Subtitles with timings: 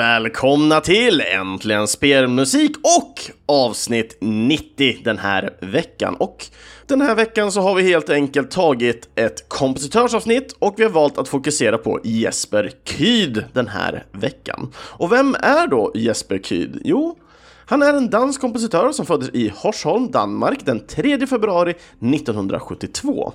[0.00, 6.14] välkomna till Äntligen Spelmusik och avsnitt 90 den här veckan.
[6.14, 6.46] Och
[6.86, 11.18] den här veckan så har vi helt enkelt tagit ett kompositörsavsnitt och vi har valt
[11.18, 14.72] att fokusera på Jesper Kyd den här veckan.
[14.76, 16.80] Och vem är då Jesper Kyd?
[16.84, 17.18] Jo,
[17.66, 23.32] han är en dansk kompositör som föddes i Horsholm, Danmark den 3 februari 1972.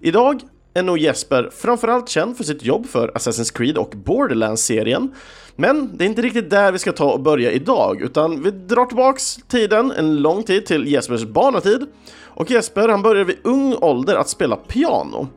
[0.00, 0.40] Idag
[0.74, 5.14] är nog Jesper framförallt känd för sitt jobb för Assassin's Creed och Borderlands-serien.
[5.56, 8.84] Men det är inte riktigt där vi ska ta och börja idag, utan vi drar
[8.84, 11.86] tillbaks tiden en lång tid till Jespers barnatid.
[12.24, 15.28] Och Jesper, han började vid ung ålder att spela piano.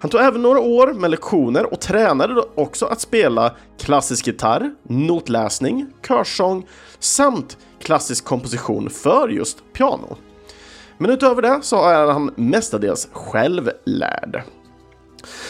[0.00, 5.86] Han tog även några år med lektioner och tränade också att spela klassisk gitarr, notläsning,
[6.08, 6.66] körsång
[6.98, 10.16] samt klassisk komposition för just piano.
[10.98, 14.42] Men utöver det så är han mestadels självlärd.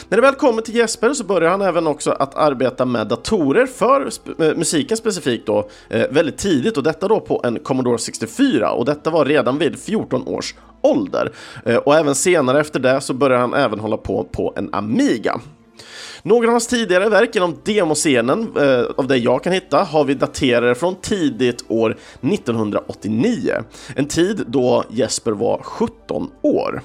[0.09, 3.67] När det väl kommer till Jesper så börjar han även också att arbeta med datorer
[3.67, 7.99] för sp eh, musiken specifikt då eh, väldigt tidigt och detta då på en Commodore
[7.99, 11.33] 64 och detta var redan vid 14 års ålder.
[11.65, 15.41] Eh, och även senare efter det så börjar han även hålla på på en Amiga.
[16.23, 20.15] Några av hans tidigare verk inom demoscenen, eh, av det jag kan hitta, har vi
[20.15, 23.53] daterade från tidigt år 1989.
[23.97, 26.83] En tid då Jesper var 17 år.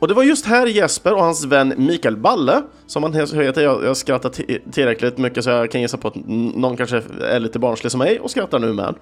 [0.00, 3.84] Och det var just här Jesper och hans vän Mikael Balle, som han heter, jag,
[3.84, 4.30] jag skrattar
[4.72, 6.14] tillräckligt mycket så jag kan gissa på att
[6.54, 8.94] någon kanske är lite barnslig som mig och skrattar nu med.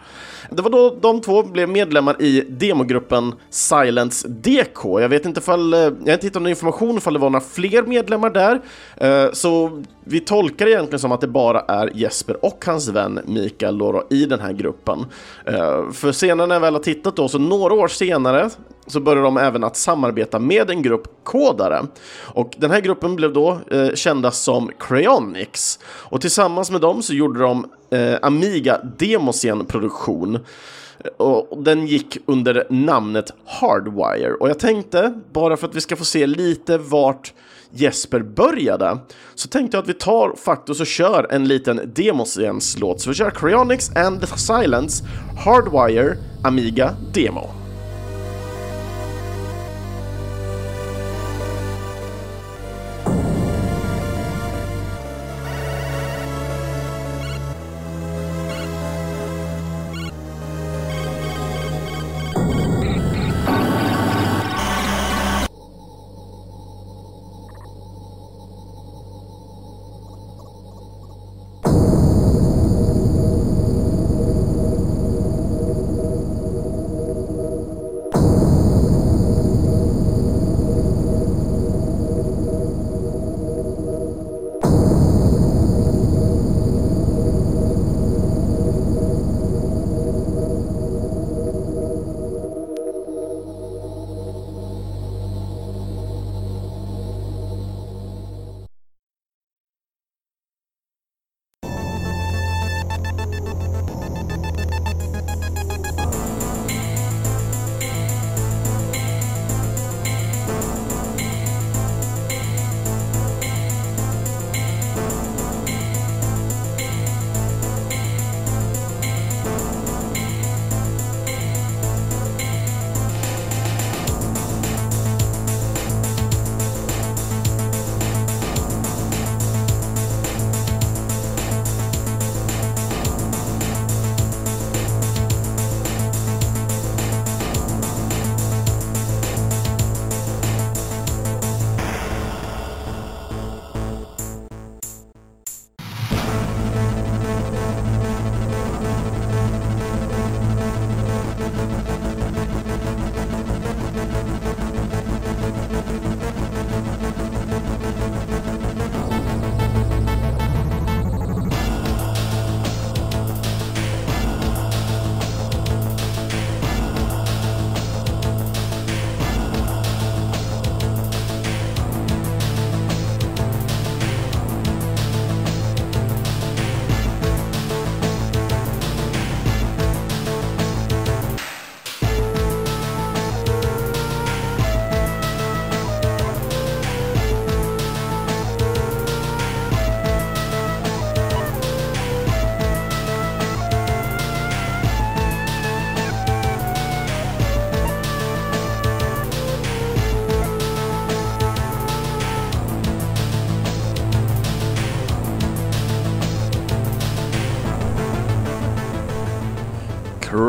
[0.50, 5.00] Det var då de två blev medlemmar i demogruppen Silence DK.
[5.00, 7.44] Jag vet inte ifall, eh, jag har inte hittat någon information ifall det var några
[7.44, 8.60] fler medlemmar där,
[8.96, 13.20] eh, så vi tolkar det egentligen som att det bara är Jesper och hans vän
[13.26, 15.06] Mikael då, i den här gruppen.
[15.44, 18.50] Eh, för senare när jag väl har tittat då, så några år senare
[18.87, 21.87] så började de även att samarbeta med en grupp gruppkodare
[22.21, 25.78] Och den här gruppen blev då eh, kända som Cryonics.
[25.84, 30.34] Och tillsammans med dem så gjorde de eh, Amiga Demoscen-produktion.
[30.34, 34.34] Eh, och den gick under namnet Hardwire.
[34.34, 37.32] Och jag tänkte, bara för att vi ska få se lite vart
[37.70, 38.99] Jesper började,
[39.34, 43.00] så tänkte jag att vi tar faktiskt och kör en liten Demoscens-låt.
[43.00, 45.05] Så vi kör Cryonics and the Silence
[45.44, 47.68] Hardwire Amiga Demo.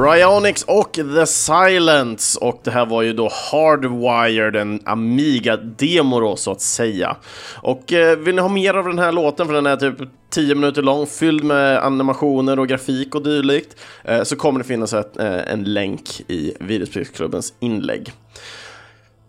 [0.09, 6.51] Cryonics och The Silence och det här var ju då Hardwired, en Amiga-demo då så
[6.51, 7.17] att säga.
[7.55, 9.95] Och eh, vill ni ha mer av den här låten, för den är typ
[10.29, 14.93] 10 minuter lång, fylld med animationer och grafik och dylikt, eh, så kommer det finnas
[14.93, 18.11] ett, eh, en länk i Videospelsklubbens inlägg.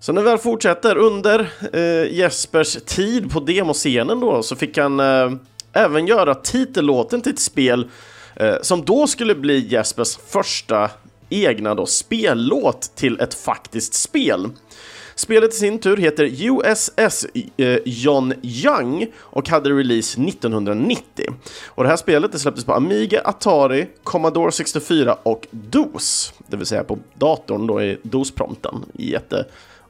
[0.00, 5.00] Så när vi väl fortsätter, under eh, Jespers tid på demoscenen då, så fick han
[5.00, 5.32] eh,
[5.72, 7.88] även göra titellåten till ett spel
[8.40, 10.90] Eh, som då skulle bli Jespers första
[11.28, 14.48] egna då, spellåt till ett faktiskt spel.
[15.14, 17.26] Spelet i sin tur heter USS
[17.56, 21.26] eh, John Young och hade release 1990.
[21.66, 26.66] Och det här spelet det släpptes på Amiga, Atari, Commodore 64 och DOS, det vill
[26.66, 28.84] säga på datorn då i DOS-prompten.
[28.92, 29.44] Jätte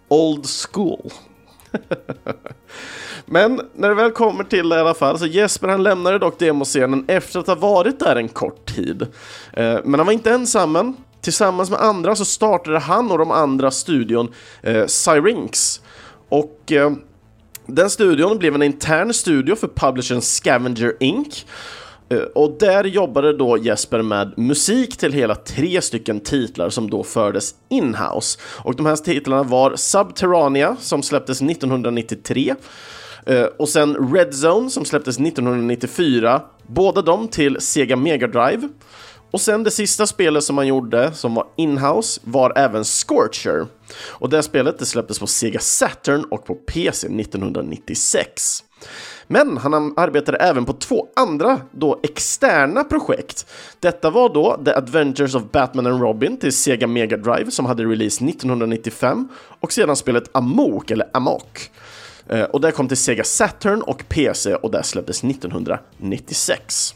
[0.08, 1.10] old school.
[3.24, 6.38] Men när det väl kommer till det i alla fall, så Jesper han lämnade dock
[6.38, 9.02] demoscenen efter att ha varit där en kort tid.
[9.52, 13.70] Eh, men han var inte ensam, tillsammans med andra så startade han och de andra
[13.70, 15.80] studion eh, Syrinx.
[16.28, 16.92] Och eh,
[17.66, 21.46] den studion blev en intern studio för publishern Scavenger Inc.
[22.10, 27.02] Eh, och där jobbade då Jesper med musik till hela tre stycken titlar som då
[27.02, 28.38] fördes inhouse.
[28.64, 32.54] Och de här titlarna var Subterranea som släpptes 1993
[33.26, 38.68] eh, och sen Red Zone som släpptes 1994, båda de till Sega Mega Drive.
[39.30, 43.66] Och sen det sista spelet som man gjorde, som var inhouse, var även Scorcher.
[44.08, 48.64] Och det spelet det släpptes på Sega Saturn och på PC 1996.
[49.32, 53.46] Men han arbetade även på två andra då externa projekt.
[53.80, 57.84] Detta var då The Adventures of Batman and Robin till Sega Mega Drive som hade
[57.84, 59.28] release 1995
[59.60, 61.70] och sedan spelet Amok, eller Amok.
[62.28, 66.94] Eh, och det kom till Sega Saturn och PC och det släpptes 1996.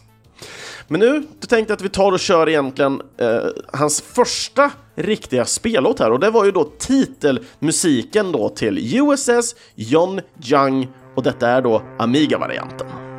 [0.88, 3.38] Men nu då tänkte jag att vi tar och kör egentligen eh,
[3.72, 10.20] hans första riktiga spellåt här och det var ju då titelmusiken då till USS John
[10.50, 13.13] Young och detta är då Amiga-varianten.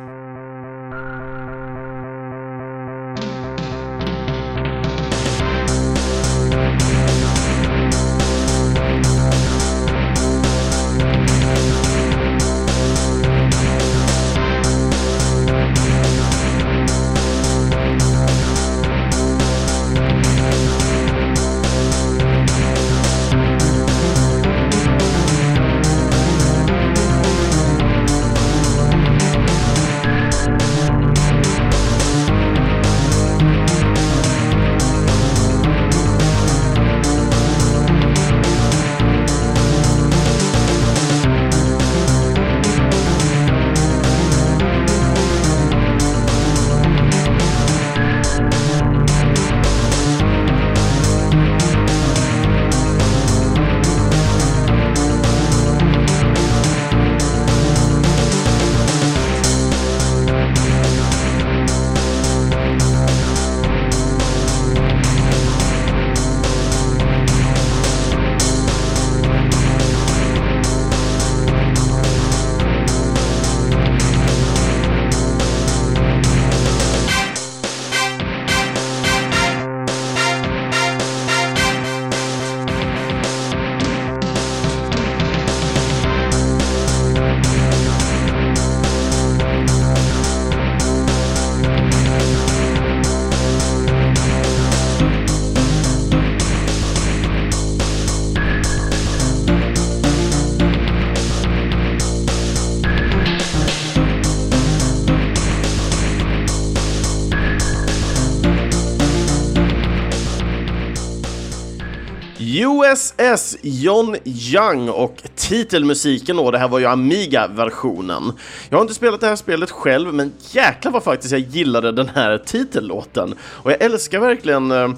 [113.66, 118.32] John Young och titelmusiken då, det här var ju Amiga-versionen.
[118.68, 122.08] Jag har inte spelat det här spelet själv, men jäklar vad faktiskt jag gillade den
[122.14, 123.34] här titellåten.
[123.42, 124.90] Och jag älskar verkligen, eh,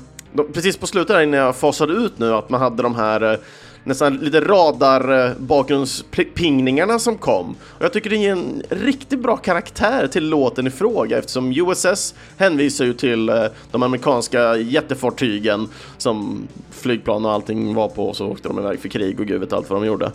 [0.55, 3.39] precis på slutet där innan jag fasade ut nu, att man hade de här eh,
[3.89, 7.57] nästan lite radar bakgrundspingningarna som kom.
[7.61, 12.15] Och jag tycker det ger en riktigt bra karaktär till låten i fråga eftersom USS
[12.37, 15.69] hänvisar ju till eh, de amerikanska jättefartygen
[15.99, 19.41] som flygplan och allting var på och så åkte de iväg för krig och gud
[19.41, 20.07] vet allt vad de gjorde.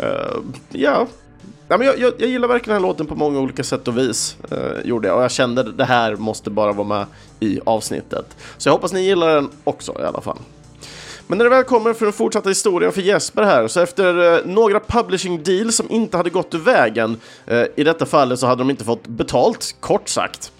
[0.00, 1.06] Uh, ja,
[1.70, 3.98] Ja, men jag, jag, jag, gillar verkligen den här låten på många olika sätt och
[3.98, 4.36] vis.
[4.52, 5.16] Uh, gjorde jag.
[5.16, 7.06] Och jag kände att det här måste bara vara med
[7.40, 8.36] i avsnittet.
[8.58, 10.38] Så jag hoppas ni gillar den också i alla fall.
[11.28, 14.46] Men när det väl kommer för den fortsatta historien för Jesper här, så efter eh,
[14.46, 18.60] några publishing deals som inte hade gått ur vägen, eh, i detta fallet så hade
[18.60, 20.52] de inte fått betalt, kort sagt.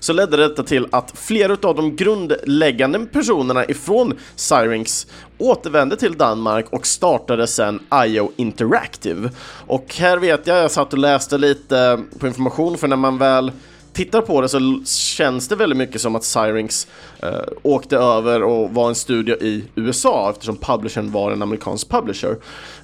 [0.00, 5.06] så ledde detta till att flera av de grundläggande personerna ifrån Syrinx
[5.38, 9.30] återvände till Danmark och startade sen IO Interactive.
[9.66, 13.52] Och här vet jag, jag satt och läste lite på information för när man väl
[13.92, 16.86] tittar på det så känns det väldigt mycket som att Syrinx
[17.22, 17.30] eh,
[17.62, 22.36] åkte över och var en studio i USA eftersom publishern var en amerikansk publisher.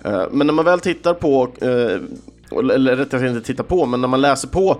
[0.04, 1.68] Eh, men när man väl tittar på, eh,
[2.58, 4.76] eller rättare sagt inte tittar på, men när man läser på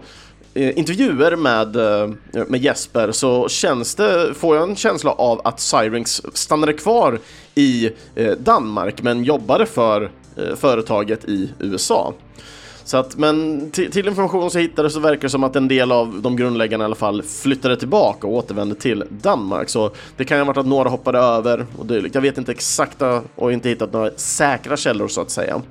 [0.55, 2.11] eh, intervjuer med, eh,
[2.49, 7.19] med Jesper så känns det, får jag en känsla av att Syrinx stannade kvar
[7.55, 12.15] i eh, Danmark men jobbade för eh, företaget i USA.
[12.87, 15.93] Så att, men till, till information så hittade så verkar det som att en del
[15.93, 19.69] av de grundläggarna i alla fall flyttade tillbaka och återvände till Danmark.
[19.69, 22.15] Så det kan ju ha varit att några hoppade över och dylikt.
[22.15, 25.63] Jag vet inte exakta och inte hittat några säkra källor så att säga.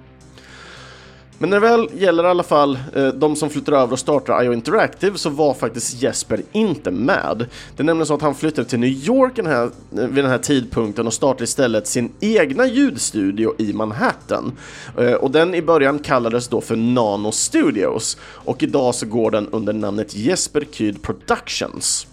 [1.38, 4.44] Men när det väl gäller i alla fall eh, de som flyttar över och startar
[4.44, 7.46] IO Interactive så var faktiskt Jesper inte med.
[7.76, 10.32] Det är nämligen så att han flyttade till New York den här, eh, vid den
[10.32, 14.52] här tidpunkten och startade istället sin egna ljudstudio i Manhattan.
[14.98, 19.48] Eh, och den i början kallades då för Nano Studios och idag så går den
[19.48, 22.08] under namnet Jesper Kyd Productions.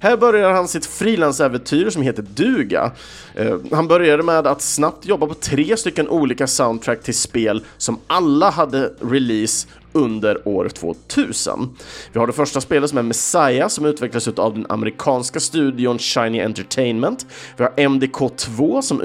[0.00, 2.92] Här börjar han sitt frilansäventyr som heter Duga.
[3.34, 7.98] Eh, han började med att snabbt jobba på tre stycken olika soundtrack till spel som
[8.06, 11.76] alla hade release under år 2000.
[12.12, 16.40] Vi har det första spelet som är Messiah som utvecklades av den amerikanska studion Shiny
[16.40, 17.26] Entertainment.
[17.56, 19.00] Vi har MDK2 som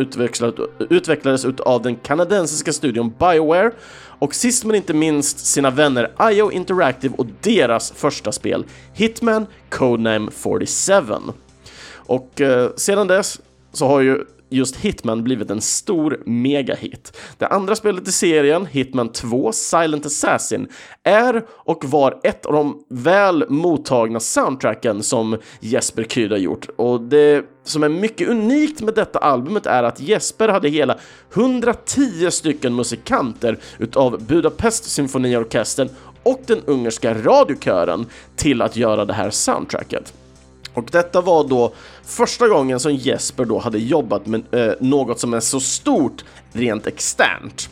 [0.90, 3.72] utvecklades av den kanadensiska studion Bioware
[4.20, 10.32] och sist men inte minst sina vänner IO Interactive och deras första spel Hitman Codename
[10.32, 11.04] 47.
[11.96, 13.40] Och eh, sedan dess
[13.74, 17.18] så har ju just Hitman blivit en stor megahit.
[17.38, 20.68] Det andra spelet i serien, Hitman 2 Silent Assassin,
[21.04, 26.70] är och var ett av de väl mottagna soundtracken som Jesper Kyd har gjort.
[26.76, 30.98] Och det som är mycket unikt med detta albumet är att Jesper hade hela
[31.34, 35.90] 110 stycken musikanter utav Budapest symfoniorkestern
[36.24, 38.06] och den ungerska radiokören
[38.36, 40.14] till att göra det här soundtracket.
[40.74, 41.74] Och detta var då
[42.06, 46.88] första gången som Jesper då hade jobbat med eh, något som är så stort rent
[46.88, 47.70] externt.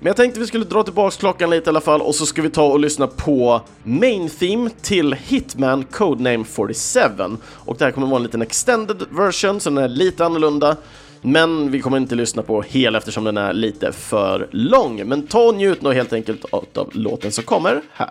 [0.00, 2.42] Men jag tänkte vi skulle dra tillbaks klockan lite i alla fall och så ska
[2.42, 7.00] vi ta och lyssna på Main Theme till Hitman Codename 47.
[7.52, 10.76] Och det här kommer vara en liten extended version så den är lite annorlunda.
[11.22, 15.08] Men vi kommer inte lyssna på hela eftersom den är lite för lång.
[15.08, 18.10] Men ta och njut nu helt enkelt av låten som kommer här.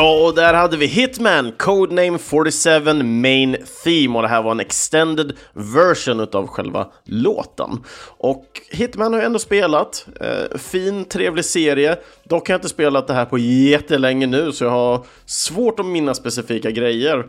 [0.00, 4.60] Ja, och där hade vi Hitman, Codename 47 Main Theme och det här var en
[4.60, 7.84] extended version utav själva låten.
[8.06, 11.96] Och Hitman har jag ändå spelat, eh, fin, trevlig serie.
[12.24, 15.86] Dock har jag inte spelat det här på jättelänge nu så jag har svårt att
[15.86, 17.26] minnas specifika grejer.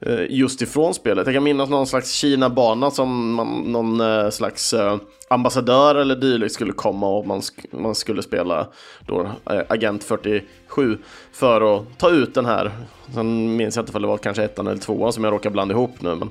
[0.00, 1.26] Eh, just ifrån spelet.
[1.26, 4.96] Jag kan minnas någon slags Kina-bana som man, någon eh, slags eh,
[5.28, 8.66] ambassadör eller dylikt skulle komma och man, sk man skulle spela
[9.06, 10.98] då Agent 47
[11.32, 12.70] för att ta ut den här.
[13.14, 15.74] Sen minns jag inte om det var kanske ettan eller tvåan som jag råkar blanda
[15.74, 16.14] ihop nu.
[16.14, 16.30] Men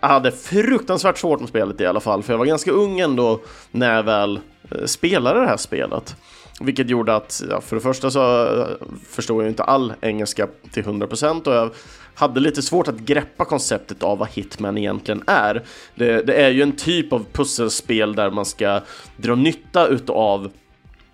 [0.00, 3.40] jag hade fruktansvärt svårt med spelet i alla fall, för jag var ganska ung ändå
[3.70, 4.40] när jag väl
[4.84, 6.16] spelade det här spelet.
[6.60, 8.48] Vilket gjorde att, ja, för det första så
[9.08, 11.70] förstod jag inte all engelska till 100% och jag
[12.14, 15.64] hade lite svårt att greppa konceptet av vad Hitman egentligen är.
[15.94, 18.80] Det, det är ju en typ av pusselspel där man ska
[19.16, 20.50] dra nytta utav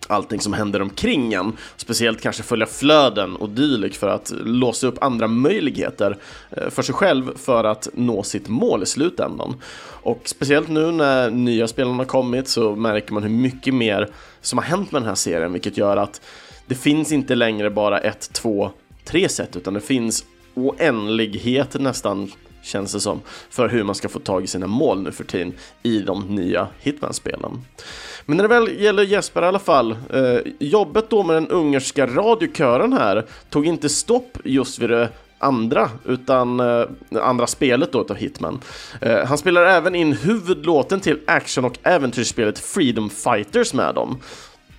[0.08, 1.52] allting som händer omkring en.
[1.76, 6.18] Speciellt kanske följa flöden och dylikt för att låsa upp andra möjligheter
[6.50, 9.54] eh, för sig själv för att nå sitt mål i slutändan.
[10.02, 14.08] Och speciellt nu när nya spelarna har kommit så märker man hur mycket mer
[14.40, 16.20] som har hänt med den här serien, vilket gör att
[16.66, 18.70] det finns inte längre bara ett, två,
[19.04, 20.24] tre sätt, utan det finns
[20.56, 25.12] oändlighet nästan känns det som, för hur man ska få tag i sina mål nu
[25.12, 27.64] för tiden i de nya Hitman-spelen.
[28.26, 32.06] Men när det väl gäller Jesper i alla fall, eh, jobbet då med den ungerska
[32.06, 36.86] radiokören här tog inte stopp just vid det andra, utan eh,
[37.22, 38.60] andra spelet då utav Hitman.
[39.00, 44.18] Eh, han spelar även in huvudlåten till action och äventyrsspelet Freedom Fighters med dem.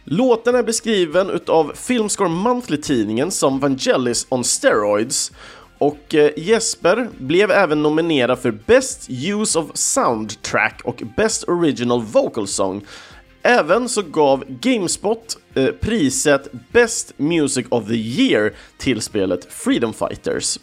[0.09, 5.31] Låten är beskriven utav Filmscore Monthly-tidningen som Vangelis on steroids
[5.77, 12.47] och eh, Jesper blev även nominerad för Best Use of Soundtrack och Best Original Vocal
[12.47, 12.85] Song.
[13.41, 20.59] Även så gav Gamespot eh, priset Best Music of the Year till spelet Freedom Fighters.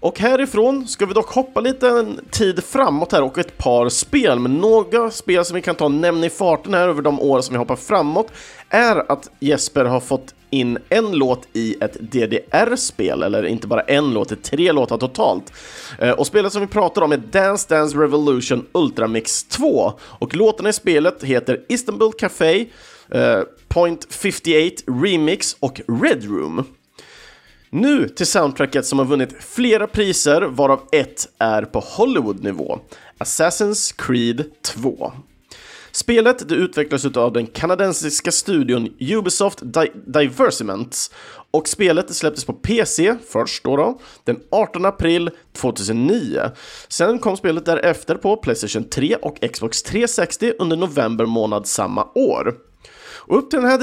[0.00, 4.38] Och härifrån ska vi dock hoppa lite en tid framåt här och ett par spel,
[4.38, 7.40] men några spel som vi kan ta och nämna i farten här över de år
[7.40, 8.32] som vi hoppar framåt
[8.68, 14.14] är att Jesper har fått in en låt i ett DDR-spel, eller inte bara en
[14.14, 15.52] låt, det är tre låtar totalt.
[15.98, 20.68] Eh, och spelet som vi pratar om är Dance Dance Revolution Ultramix 2, och låtarna
[20.68, 22.66] i spelet heter Istanbul Café,
[23.10, 26.64] eh, Point 58 Remix och Red Room.
[27.70, 32.78] Nu till soundtracket som har vunnit flera priser, varav ett är på Hollywood-nivå.
[33.18, 35.12] Assassin's Creed 2.
[35.94, 41.10] Spelet det utvecklas av den kanadensiska studion Ubisoft Di Diversement
[41.50, 46.40] och spelet släpptes på PC först då, då den 18 april 2009.
[46.88, 52.54] Sen kom spelet därefter på Playstation 3 och Xbox 360 under november månad samma år.
[53.26, 53.78] Och upp till, den här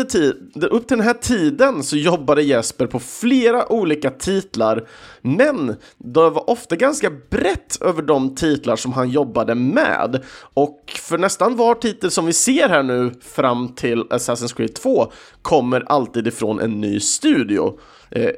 [0.69, 4.88] upp till den här tiden så jobbade Jesper på flera olika titlar,
[5.21, 10.23] men det var ofta ganska brett över de titlar som han jobbade med.
[10.54, 15.12] Och för nästan var titel som vi ser här nu fram till Assassin's Creed 2
[15.41, 17.80] kommer alltid ifrån en ny studio.
[18.12, 18.32] Eh,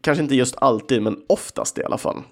[0.00, 2.22] kanske inte just alltid, men oftast i alla fall.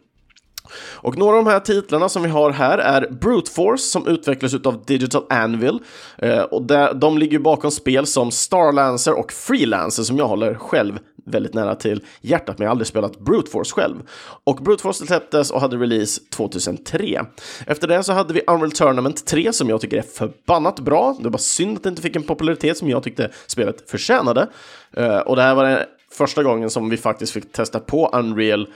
[0.95, 4.55] Och några av de här titlarna som vi har här är Brute Force som utvecklas
[4.55, 5.79] av Digital Anvil
[6.19, 10.99] eh, och där, de ligger bakom spel som Starlancer och Freelancer som jag håller själv
[11.27, 13.97] väldigt nära till hjärtat, men jag har aldrig spelat Brute Force själv.
[14.45, 17.25] Och Brute Force släpptes och hade release 2003.
[17.67, 21.17] Efter det så hade vi Unreal Tournament 3 som jag tycker är förbannat bra.
[21.21, 24.49] Det var synd att det inte fick en popularitet som jag tyckte spelet förtjänade.
[24.97, 25.79] Eh, och det här var den
[26.13, 28.69] första gången som vi faktiskt fick testa på Unreal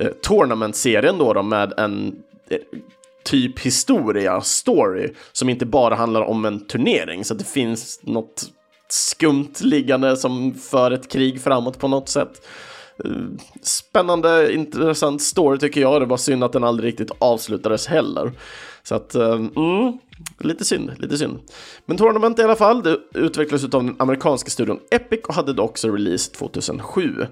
[0.00, 2.58] eh, Tournament-serien då, då med en eh,
[3.24, 8.50] typ historia, story, som inte bara handlar om en turnering, så att det finns något
[8.88, 12.46] skumt liggande som för ett krig framåt på något sätt.
[13.04, 13.10] Eh,
[13.62, 16.02] spännande, intressant story tycker jag.
[16.02, 18.32] Det var synd att den aldrig riktigt avslutades heller.
[18.88, 19.98] Så att, ehm, mm,
[20.38, 21.38] lite synd, lite synd.
[21.86, 25.70] Men Tournament i alla fall, det utvecklades av den amerikanska studion Epic och hade dock
[25.70, 27.26] också release 2007.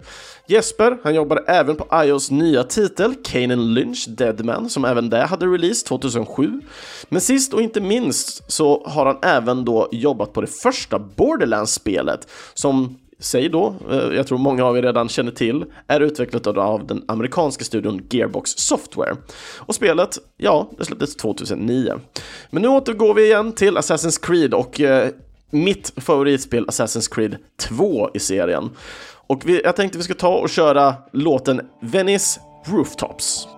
[0.47, 5.47] Jesper, han jobbade även på iOS nya titel, Kanan Lynch Deadman, som även det hade
[5.47, 6.61] release 2007.
[7.09, 12.29] Men sist och inte minst så har han även då jobbat på det första Borderlands-spelet,
[12.55, 16.87] som säg då, eh, jag tror många av er redan känner till, är utvecklat av
[16.87, 19.17] den amerikanska studion Gearbox Software.
[19.57, 21.93] Och spelet, ja, det släpptes 2009.
[22.51, 25.09] Men nu återgår vi igen till Assassin's Creed och eh,
[25.51, 28.71] mitt favoritspel Assassin's Creed 2 i serien.
[29.27, 33.49] Och vi, jag tänkte vi ska ta och köra låten Venice Rooftops.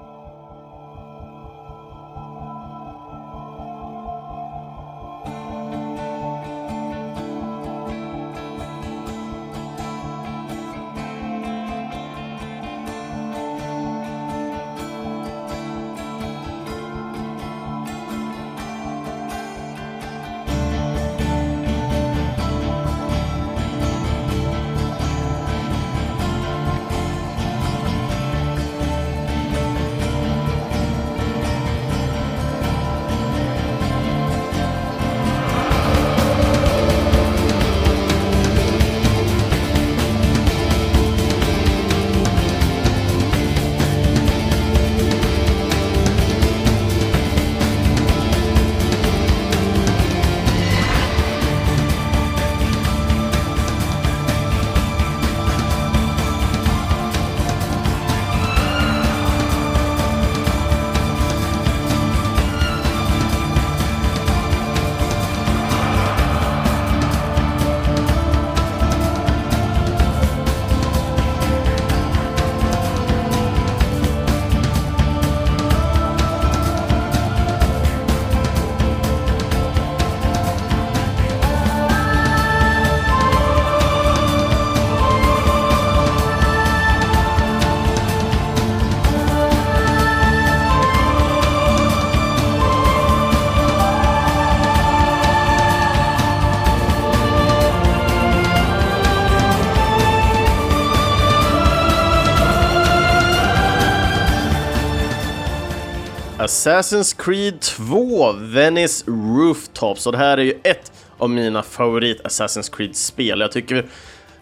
[106.49, 112.77] Assassin's Creed 2 Venice Rooftops och det här är ju ett av mina favorit Assassin's
[112.77, 113.41] Creed-spel.
[113.41, 113.87] Jag tycker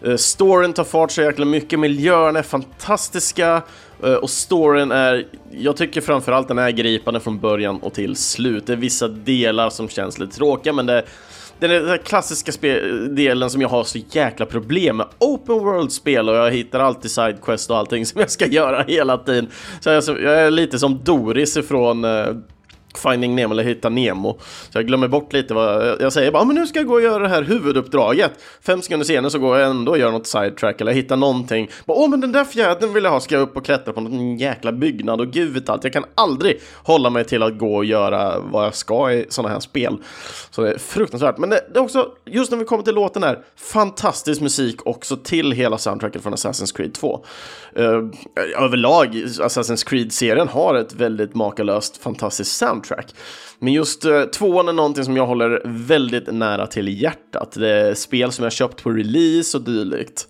[0.01, 3.61] eh, storyn tar fart så jäkla mycket, miljöerna är fantastiska
[4.03, 8.67] eh, och storyn är, jag tycker framförallt den är gripande från början och till slut.
[8.67, 11.03] Det är vissa delar som känns lite tråkiga men det
[11.59, 12.51] den där klassiska
[13.09, 15.05] delen som jag har så jäkla problem med.
[15.19, 19.47] Open World-spel och jag hittar alltid sidequest och allting som jag ska göra hela tiden.
[19.79, 22.37] Så jag, jag är lite som Doris ifrån uh,
[22.97, 24.39] Finding Nemo eller Hitta Nemo.
[24.69, 26.31] Så jag glömmer bort lite vad jag säger.
[26.31, 28.31] Bara, ah, men nu ska jag gå och göra det här huvuduppdraget.
[28.61, 31.69] Fem sekunder senare så går jag ändå och gör något sidetrack eller hittar någonting.
[31.85, 33.19] Åh, oh, men den där fjädern vill jag ha.
[33.19, 35.83] Ska jag upp och klättra på någon jäkla byggnad och gud vet allt.
[35.83, 39.53] Jag kan aldrig hålla mig till att gå och göra vad jag ska i sådana
[39.53, 39.97] här spel.
[40.49, 41.37] Så det är fruktansvärt.
[41.37, 45.17] Men det, det är också, just när vi kommer till låten här, fantastisk musik också
[45.17, 47.25] till hela soundtracket från Assassin's Creed 2.
[47.79, 53.15] Uh, eh, överlag, Assassin's Creed-serien har ett väldigt makalöst fantastiskt soundtrack soundtrack.
[53.59, 57.51] Men just eh, tvåan är någonting som jag håller väldigt nära till hjärtat.
[57.51, 60.27] Det är spel som jag köpt på release och dylikt.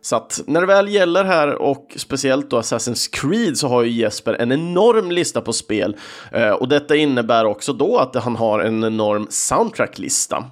[0.00, 3.90] Så att när det väl gäller här och speciellt då Assassin's Creed så har ju
[3.90, 5.96] Jesper en enorm lista på spel
[6.32, 10.44] eh, och detta innebär också då att han har en enorm soundtracklista.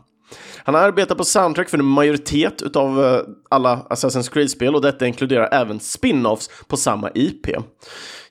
[0.65, 3.21] Han arbetar på soundtrack för en majoritet av eh,
[3.51, 7.47] alla Assassin's Creed-spel och detta inkluderar även spin-offs på samma IP.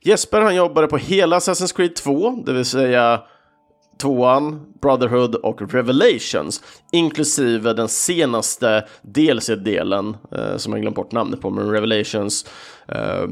[0.05, 3.21] Jesper han jobbade på hela Assassin's Creed 2, det vill säga
[4.01, 11.49] tvåan, Brotherhood och Revelations, inklusive den senaste DLC-delen eh, som jag glömt bort namnet på,
[11.49, 12.45] men Revelations,
[12.87, 13.27] eh,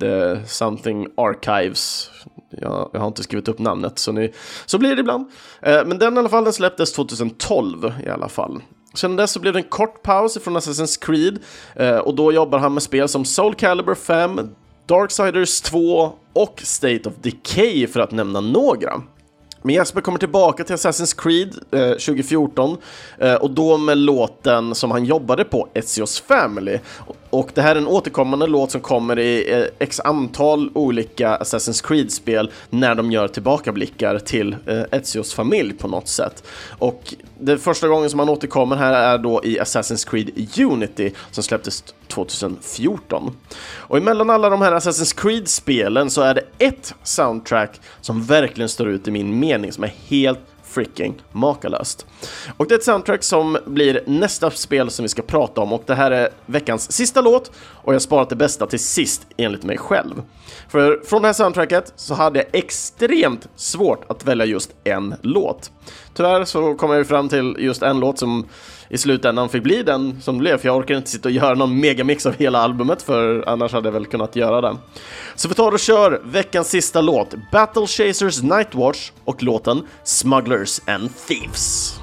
[0.00, 2.10] The Something Archives,
[2.50, 4.32] jag, jag, har inte skrivit upp namnet, så, ni,
[4.66, 5.30] så blir det ibland.
[5.62, 8.62] Eh, men den i alla fall, den släpptes 2012 i alla fall.
[8.94, 11.38] Sedan dess så blev det en kort paus från Assassin's Creed
[11.74, 14.40] eh, och då jobbar han med spel som Soul Calibur 5,
[14.86, 19.02] Darksiders 2 och State of Decay för att nämna några.
[19.62, 22.76] Men Jesper kommer tillbaka till Assassin's Creed eh, 2014
[23.18, 26.78] eh, och då med låten som han jobbade på, Ezios Family.
[27.34, 31.86] Och det här är en återkommande låt som kommer i eh, x antal olika Assassin's
[31.86, 36.44] Creed-spel när de gör tillbakablickar till eh, Ezios familj på något sätt.
[36.78, 41.42] Och det första gången som han återkommer här är då i Assassin's Creed Unity som
[41.42, 43.36] släpptes 2014.
[43.66, 48.88] Och emellan alla de här Assassin's Creed-spelen så är det ett soundtrack som verkligen står
[48.88, 50.40] ut i min mening, som är helt
[50.74, 52.06] freaking makalöst.
[52.56, 55.82] Och det är ett soundtrack som blir nästa spel som vi ska prata om och
[55.86, 59.64] det här är veckans sista låt och jag har sparat det bästa till sist enligt
[59.64, 60.22] mig själv.
[60.68, 65.70] För från det här soundtracket så hade jag extremt svårt att välja just en låt.
[66.14, 68.46] Tyvärr så kom jag ju fram till just en låt som
[68.88, 71.80] i slutändan fick bli den som blev, för jag orkar inte sitta och göra någon
[71.80, 74.76] megamix av hela albumet, för annars hade jag väl kunnat göra det.
[75.34, 81.10] Så vi tar och kör veckans sista låt, Battle Chasers Nightwatch och låten Smugglers and
[81.28, 82.00] Thieves.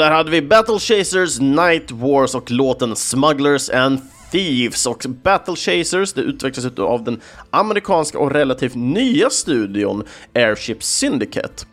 [0.00, 4.86] Där hade vi Battle Chasers, Night Wars och låten Smugglers and Thieves.
[4.86, 11.66] Och Battle Chasers, det utvecklas av den amerikanska och relativt nya studion Airship Syndicate.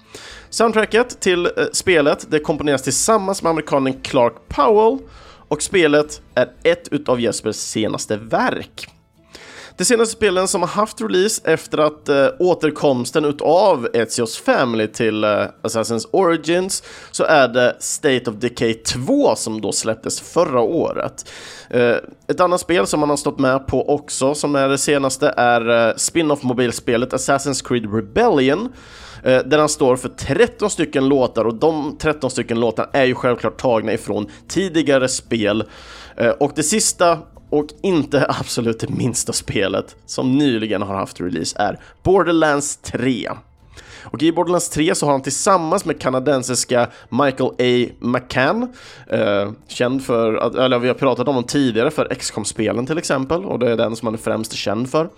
[0.50, 4.98] Soundtracket till eh, spelet det komponeras tillsammans med amerikanen Clark Powell
[5.48, 8.88] och spelet är ett utav Jespers senaste verk.
[9.78, 15.24] De senaste spelen som har haft release efter att eh, återkomsten utav Ezios Family till
[15.24, 15.30] eh,
[15.62, 21.32] Assassin's Origins så är det State of Decay 2 som då släpptes förra året.
[21.70, 21.96] Eh,
[22.28, 25.88] ett annat spel som man har stått med på också som är det senaste är
[25.88, 28.74] eh, spin-off mobilspelet Assassin's Creed Rebellion
[29.24, 33.16] eh, där han står för 13 stycken låtar och de 13 stycken låtarna är ju
[33.16, 35.64] självklart tagna ifrån tidigare spel.
[36.16, 41.56] Eh, och det sista och inte absolut det minsta spelet som nyligen har haft release
[41.60, 43.30] är Borderlands 3.
[44.12, 47.94] Och i Borderlands 3 så har han tillsammans med kanadensiska Michael A.
[48.00, 48.74] McCann,
[49.08, 53.46] eh, känd för, eller vi har pratat om honom tidigare för x spelen till exempel,
[53.46, 55.10] och det är den som han är främst känd för,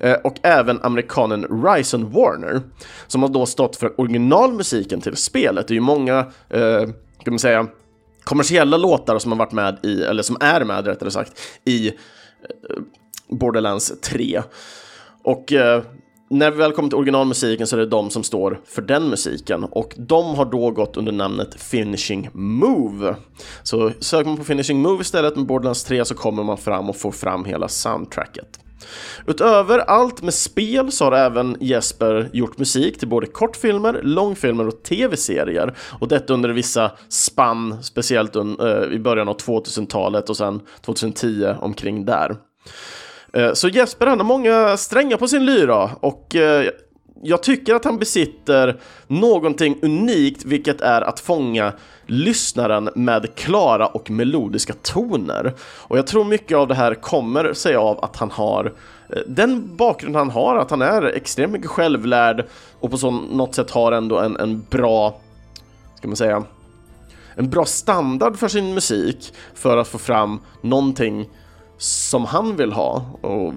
[0.00, 2.60] eh, och även amerikanen Ryson Warner,
[3.06, 5.68] som har då stått för originalmusiken till spelet.
[5.68, 6.18] Det är ju många,
[6.48, 6.82] eh,
[7.24, 7.66] kan man säga,
[8.24, 11.94] kommersiella låtar som har varit med i, eller som är med rättare sagt, i eh,
[13.28, 14.42] Borderlands 3.
[15.24, 15.82] Och eh,
[16.32, 19.64] när vi väl kommer till originalmusiken så är det de som står för den musiken
[19.64, 23.16] och de har då gått under namnet Finishing Move.
[23.62, 26.96] Så söker man på Finishing Move istället med Borderlands 3 så kommer man fram och
[26.96, 28.58] får fram hela soundtracket.
[29.26, 34.82] Utöver allt med spel så har även Jesper gjort musik till både kortfilmer, långfilmer och
[34.82, 35.74] tv-serier.
[36.00, 42.04] Och detta under vissa spann, speciellt uh, i början av 2000-talet och sen 2010 omkring
[42.04, 42.36] där.
[43.36, 46.70] Uh, så Jesper han har många strängar på sin lyra och uh,
[47.24, 51.72] jag tycker att han besitter någonting unikt, vilket är att fånga
[52.06, 55.54] lyssnaren med klara och melodiska toner.
[55.60, 58.72] Och jag tror mycket av det här kommer sig av att han har
[59.08, 62.46] eh, den bakgrund han har, att han är extremt mycket självlärd
[62.80, 65.20] och på så, något sätt har ändå en, en bra,
[65.96, 66.44] ska man säga,
[67.34, 71.28] en bra standard för sin musik för att få fram någonting
[71.82, 73.06] som han vill ha.
[73.20, 73.52] Och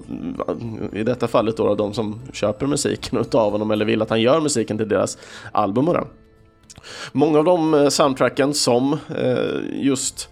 [0.92, 4.40] I detta fallet då de som köper musiken av honom eller vill att han gör
[4.40, 5.18] musiken till deras
[5.52, 5.86] album.
[5.86, 6.06] Då.
[7.12, 10.28] Många av de eh, soundtracken som eh, just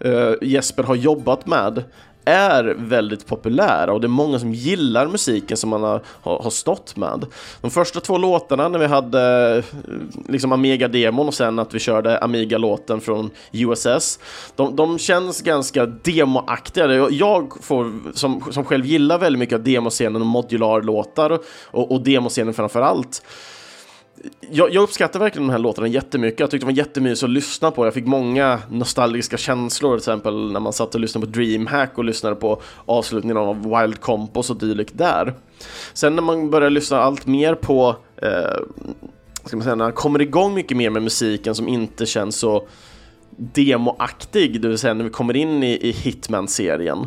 [0.00, 1.84] eh, Jesper har jobbat med
[2.24, 6.96] är väldigt populära och det är många som gillar musiken som man har, har, stått
[6.96, 7.26] med.
[7.60, 9.64] De första två låtarna när vi hade eh,
[10.28, 14.18] liksom Amiga-demon och sen att vi körde Amiga-låten från USS,
[14.56, 17.08] de, de känns ganska demoaktiga.
[17.10, 21.38] Jag får, som, som själv gillar väldigt mycket av demoscenen och modular-låtar
[21.70, 23.22] och, och demoscenen framför allt,
[24.50, 26.40] jag, jag, uppskattar verkligen de här låtarna jättemycket.
[26.40, 27.86] Jag tyckte de var jättemysiga att lyssna på.
[27.86, 32.04] Jag fick många nostalgiska känslor, till exempel när man satt och lyssnade på DreamHack och
[32.04, 35.34] lyssnade på avslutningen av Wild Compos och dylikt där.
[35.92, 38.28] Sen när man börjar lyssna allt mer på, eh,
[39.44, 42.68] ska man säga, när man kommer igång mycket mer med musiken som inte känns så
[43.36, 47.06] demoaktig, det vill säga när vi kommer in i, i Hitman-serien.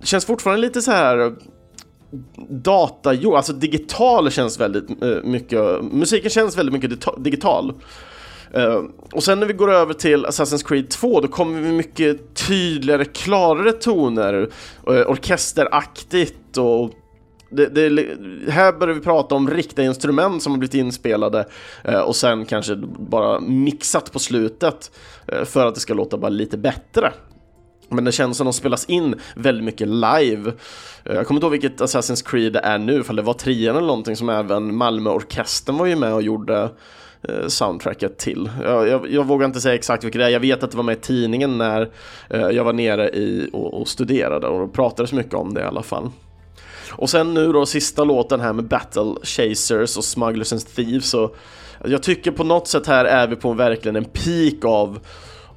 [0.00, 1.34] Det känns fortfarande lite så här
[2.48, 7.72] datagjord, alltså digital känns väldigt uh, mycket, musiken känns väldigt mycket digital.
[8.56, 12.34] Uh, och sen när vi går över till Assassin's Creed 2 då kommer vi mycket
[12.48, 14.34] tydligare, klarare toner,
[14.88, 16.90] uh, orkesteraktigt och
[17.52, 18.06] det, det,
[18.48, 21.46] här börjar vi prata om riktiga instrument som har blivit inspelade
[22.04, 24.90] och sen kanske bara mixat på slutet
[25.44, 27.12] för att det ska låta bara lite bättre.
[27.90, 30.52] Men det känns som att de spelas in väldigt mycket live.
[31.04, 33.76] Eh, jag kommer inte ihåg vilket Assassin's Creed det är nu, för det var trean
[33.76, 36.70] eller någonting som även Malmöorkestern var ju med och gjorde
[37.22, 38.50] eh, soundtracket till.
[38.62, 40.84] Jag, jag, jag, vågar inte säga exakt vilket det är, jag vet att det var
[40.84, 41.90] med i tidningen när
[42.30, 45.64] eh, jag var nere i, och, och studerade och det pratades mycket om det i
[45.64, 46.10] alla fall.
[46.90, 51.36] Och sen nu då sista låten här med Battle Chasers och Smugglers and Thieves och
[51.84, 54.98] jag tycker på något sätt här är vi på verkligen en peak av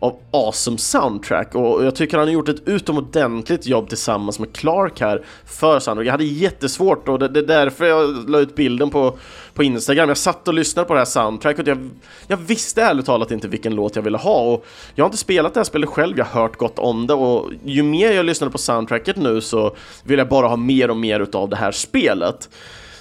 [0.04, 5.02] av awesome soundtrack och jag tycker han har gjort ett utomordentligt jobb tillsammans med Clark
[5.02, 6.08] här för soundtrack.
[6.08, 9.18] Jag hade jättesvårt och det, det är därför jag la ut bilden på,
[9.54, 10.08] på Instagram.
[10.08, 11.90] Jag satt och lyssnade på det här soundtracket och jag,
[12.28, 15.54] jag visste ärligt talat inte vilken låt jag ville ha och jag har inte spelat
[15.54, 18.52] det här spelet själv, jag har hört gott om det och ju mer jag lyssnade
[18.52, 22.50] på soundtracket nu så vill jag bara ha mer och mer utav det här spelet.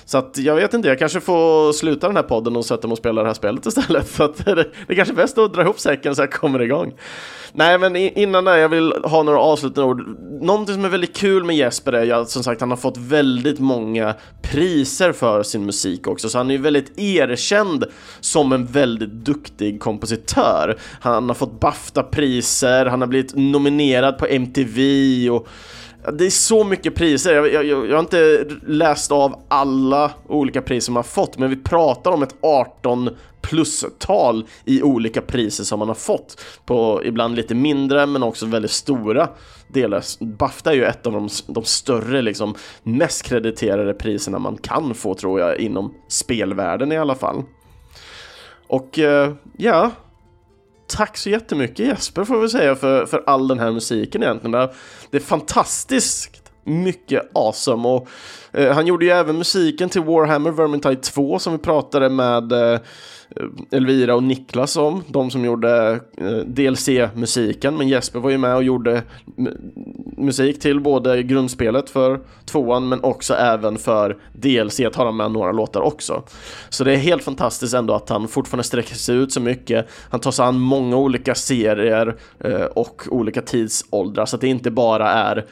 [0.05, 2.93] Så att jag vet inte, jag kanske får sluta den här podden och sätta mig
[2.93, 4.09] och spela det här spelet istället.
[4.17, 6.95] Så att det, det är kanske bäst att dra ihop säcken så jag kommer igång.
[7.53, 10.19] Nej, men innan det, jag vill ha några avslutande ord.
[10.43, 13.59] Någonting som är väldigt kul med Jesper är ju som sagt han har fått väldigt
[13.59, 17.85] många priser för sin musik också, så han är ju väldigt erkänd
[18.21, 20.79] som en väldigt duktig kompositör.
[21.01, 25.49] Han har fått BAFTA-priser, han har blivit nominerad på MTV och
[26.13, 30.93] det är så mycket priser, jag, jag, jag, har inte läst av alla olika priser
[30.93, 33.11] man har fått, men vi pratar om ett 18
[33.41, 38.71] plus-tal i olika priser som man har fått på ibland lite mindre men också väldigt
[38.71, 39.29] stora
[39.69, 40.25] delar.
[40.25, 45.15] Bafta är ju ett av de, de större, liksom mest krediterade priserna man kan få
[45.15, 47.43] tror jag inom spelvärlden i alla fall.
[48.67, 49.91] Och uh, ja,
[50.97, 54.69] tack så jättemycket Jesper får vi säga för, för all den här musiken egentligen.
[55.11, 58.09] Det är fantastiskt mycket awesome och
[58.53, 62.53] eh, han gjorde ju även musiken till Warhammer Vermintide 2 som vi pratade med
[63.37, 68.57] Eh, Elvira och Niklas om, de som gjorde eh, DLC-musiken, men Jesper var ju med
[68.57, 69.03] och gjorde
[70.23, 75.53] musik till både grundspelet för tvåan men också även för DLC tar han med några
[75.53, 76.23] låtar också.
[76.69, 79.87] Så det är helt fantastiskt ändå att han fortfarande sträcker sig ut så mycket.
[80.11, 84.71] Han tar sig an många olika serier eh, och olika tidsåldrar så att det inte
[84.71, 85.45] bara är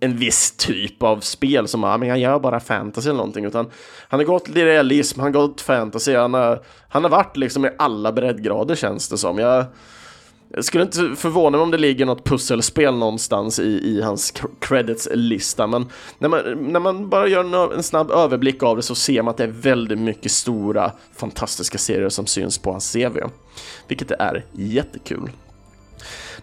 [0.00, 3.70] en viss typ av spel som ah, men jag gör bara fantasy eller någonting utan
[4.08, 7.70] han har gått realism, han har gått fantasy, han har, han har varit liksom i
[7.78, 9.38] alla breddgrader känns det som.
[9.38, 9.64] Jag,
[10.50, 15.66] jag skulle inte förvåna mig om det ligger något pusselspel någonstans i, i hans credits-lista,
[15.66, 15.86] men
[16.18, 19.30] när man, när man bara gör en, en, snabb överblick av det så ser man
[19.30, 23.18] att det är väldigt mycket stora, fantastiska serier som syns på hans CV,
[23.88, 25.30] vilket är jättekul.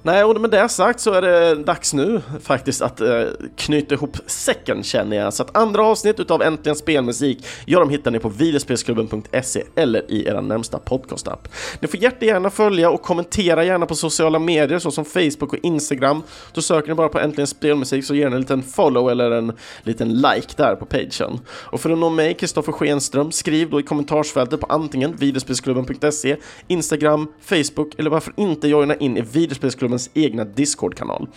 [0.01, 3.23] Nej, och med det sagt så är det dags nu faktiskt att eh,
[3.55, 5.33] knyta ihop säcken känner jag.
[5.33, 10.27] Så att andra avsnitt utav Äntligen Spelmusik, ja de hittar ni på videospelsklubben.se eller i
[10.27, 11.47] era närmsta podcastapp.
[11.79, 16.23] Ni får jättegärna följa och kommentera gärna på sociala medier såsom Facebook och Instagram.
[16.53, 19.53] Då söker ni bara på Äntligen Spelmusik så ger ni en liten follow eller en
[19.83, 21.39] liten like där på pagen.
[21.49, 26.37] Och för att nå mig, Kristoffer Schenström, skriv då i kommentarsfältet på antingen videospelsklubben.se,
[26.67, 31.27] Instagram, Facebook eller varför inte joina in i Videospelsklubbens egna Discord-kanal.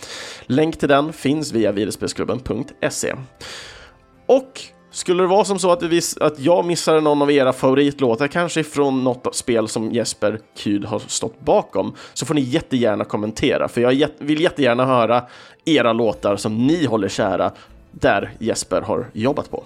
[0.45, 3.15] Länk till den finns via videospelsklubben.se.
[4.25, 8.27] Och skulle det vara som så att, vi, att jag missade någon av era favoritlåtar,
[8.27, 13.67] kanske från något spel som Jesper Kyd har stått bakom, så får ni jättegärna kommentera,
[13.67, 15.23] för jag vill jättegärna höra
[15.65, 17.51] era låtar som ni håller kära,
[17.91, 19.63] där Jesper har jobbat på.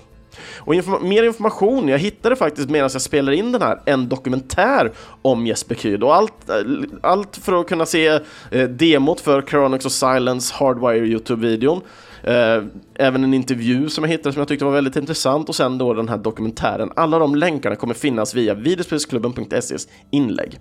[0.57, 4.91] Och inform mer information, jag hittade faktiskt medan jag spelade in den här en dokumentär
[5.21, 6.55] om Jesper Kyd och allt, eh,
[7.01, 8.07] allt för att kunna se
[8.51, 11.81] eh, demot för Chronics of Silence Hardwire Youtube-videon.
[12.23, 12.63] Eh,
[12.95, 15.93] även en intervju som jag hittade som jag tyckte var väldigt intressant och sen då
[15.93, 16.91] den här dokumentären.
[16.95, 20.59] Alla de länkarna kommer finnas via videospelsklubben.ses inlägg.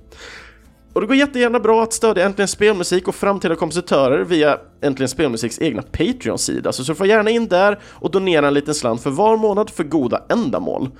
[0.92, 5.60] Och det går jättegärna bra att stödja Äntligen Spelmusik och framtida kompositörer via Äntligen Spelmusiks
[5.60, 9.70] egna Patreon-sida, så surfa gärna in där och donera en liten slant för var månad
[9.70, 10.90] för goda ändamål.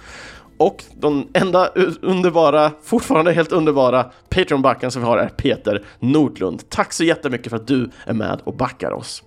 [0.59, 1.67] Och den enda
[2.03, 6.69] underbara, fortfarande helt underbara Patreon-backen som vi har är Peter Nordlund.
[6.69, 9.23] Tack så jättemycket för att du är med och backar oss.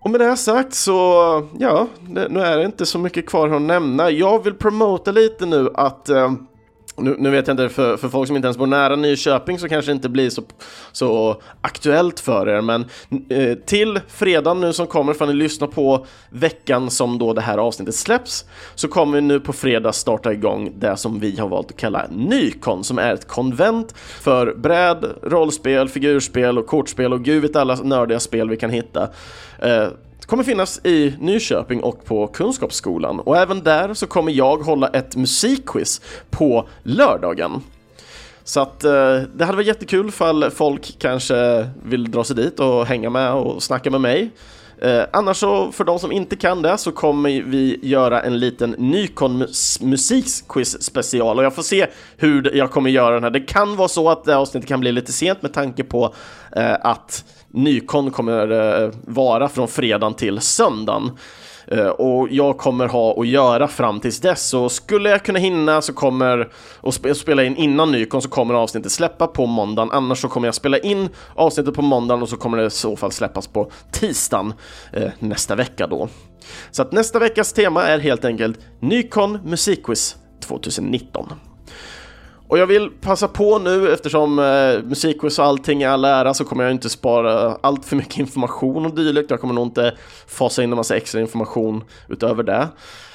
[0.00, 0.94] Och med det sagt så,
[1.58, 4.10] ja, nu är det inte så mycket kvar att nämna.
[4.10, 6.32] Jag vill promota lite nu att eh,
[6.96, 9.68] nu, nu, vet jag inte, för, för folk som inte ens bor nära Nyköping så
[9.68, 10.42] kanske det inte blir så,
[10.92, 12.84] så aktuellt för er, men
[13.28, 17.40] eh, till fredagen nu som kommer, för att ni lyssnar på veckan som då det
[17.40, 18.44] här avsnittet släpps,
[18.74, 22.06] så kommer vi nu på fredag starta igång det som vi har valt att kalla
[22.10, 27.74] Nykon, som är ett konvent för bräd, rollspel, figurspel och kortspel och gud vet alla
[27.74, 29.08] nördiga spel vi kan hitta.
[29.58, 29.88] Eh,
[30.26, 35.16] kommer finnas i Nyköping och på Kunskapsskolan och även där så kommer jag hålla ett
[35.16, 36.00] musikquiz
[36.30, 37.62] på lördagen.
[38.44, 42.86] Så att eh, det hade varit jättekul fall folk kanske vill dra sig dit och
[42.86, 44.30] hänga med och snacka med mig.
[44.78, 48.70] Eh, annars så, för de som inte kan det, så kommer vi göra en liten
[48.70, 49.46] Nykon
[49.80, 53.30] musikquiz special och jag får se hur jag kommer göra den här.
[53.30, 56.14] Det kan vara så att det avsnittet kan bli lite sent med tanke på
[56.56, 58.50] eh, att Nykon kommer
[58.82, 61.10] eh, vara från fredagen till söndagen.
[61.66, 65.82] Eh, och jag kommer ha att göra fram tills dess, så skulle jag kunna hinna
[65.82, 66.48] så kommer,
[66.80, 70.54] och spela in innan Nykon så kommer avsnittet släppa på måndagen, annars så kommer jag
[70.54, 74.52] spela in avsnittet på måndagen och så kommer det i så fall släppas på tisdagen
[74.92, 76.08] eh, nästa vecka då.
[76.70, 81.32] Så att nästa veckas tema är helt enkelt Nykon Musikquiz 2019.
[82.48, 86.44] Och jag vill passa på nu eftersom eh, musikquiz och allting är all ära så
[86.44, 89.30] kommer jag inte spara allt för mycket information och dylikt.
[89.30, 92.68] Jag kommer nog inte fasa in en massa extra information utöver det.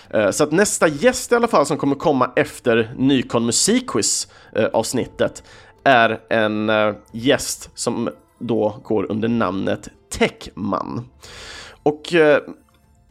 [0.09, 4.65] Eh, så att nästa gäst i alla fall som kommer komma efter Nykon musikquiz eh,
[4.65, 5.43] avsnittet
[5.83, 8.09] är en eh, gäst som
[8.39, 11.09] då går under namnet Techman.
[11.83, 12.39] Och, eh,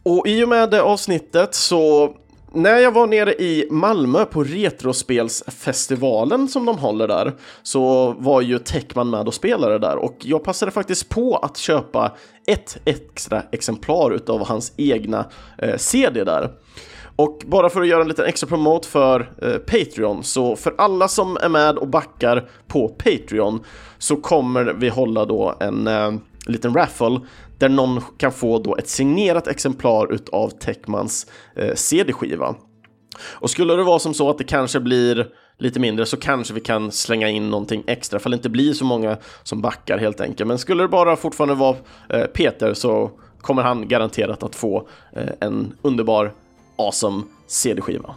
[0.03, 2.15] och i och med det avsnittet så
[2.53, 7.33] när jag var nere i Malmö på Retrospelsfestivalen som de håller där
[7.63, 12.11] så var ju Techman med och spelade där och jag passade faktiskt på att köpa
[12.47, 15.25] ett extra exemplar utav hans egna
[15.57, 16.51] eh, CD där.
[17.15, 21.07] Och bara för att göra en liten extra promote för eh, Patreon, så för alla
[21.07, 23.63] som är med och backar på Patreon
[23.97, 26.11] så kommer vi hålla då en eh,
[26.45, 27.19] liten raffle
[27.57, 32.55] där någon kan få då ett signerat exemplar utav Techmans eh, CD-skiva.
[33.23, 35.27] Och skulle det vara som så att det kanske blir
[35.57, 38.85] lite mindre så kanske vi kan slänga in någonting extra för det inte blir så
[38.85, 40.47] många som backar helt enkelt.
[40.47, 41.75] Men skulle det bara fortfarande vara
[42.09, 43.11] eh, Peter så
[43.41, 46.33] kommer han garanterat att få eh, en underbar
[46.77, 48.15] awesome CD-skiva.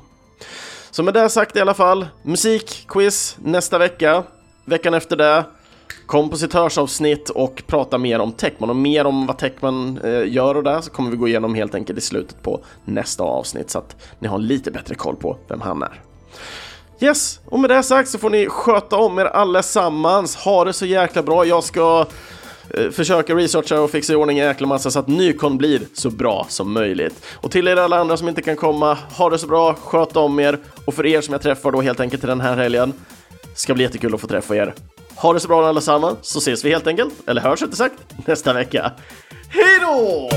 [0.91, 4.23] Så med det sagt i alla fall, musikquiz nästa vecka.
[4.65, 5.45] Veckan efter det,
[6.07, 10.83] kompositörsavsnitt och prata mer om Techman och mer om vad Techman eh, gör och det
[10.83, 14.29] så kommer vi gå igenom helt enkelt i slutet på nästa avsnitt så att ni
[14.29, 16.01] har lite bättre koll på vem han är.
[17.01, 20.37] Yes, och med det sagt så får ni sköta om er allesammans.
[20.37, 21.45] Ha det så jäkla bra.
[21.45, 22.07] Jag ska
[22.71, 26.11] eh, försöka researcha och fixa i ordning en jäkla massa så att Nykon blir så
[26.11, 27.27] bra som möjligt.
[27.35, 30.41] Och till er alla andra som inte kan komma, ha det så bra, sköt om
[30.41, 32.93] er och för er som jag träffar då helt enkelt till den här helgen,
[33.55, 34.75] ska bli jättekul att få träffa er.
[35.17, 37.95] Ha det så bra allesammans så ses vi helt enkelt, eller hörs inte sagt,
[38.27, 38.93] nästa vecka.
[39.49, 40.29] Hej då!